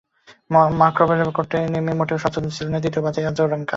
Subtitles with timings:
[0.79, 3.69] মাকারোভার বিপক্ষে কোর্টে নেমে মোটেও স্বচ্ছন্দ ছিলেন না তৃতীয় বাছাই আজারেঙ্কা।